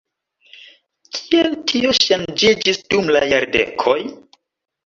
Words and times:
Kiel 1.17 1.53
tio 1.71 1.93
ŝanĝiĝis 1.99 2.81
dum 2.95 3.15
la 3.17 3.23
jardekoj? 3.35 3.99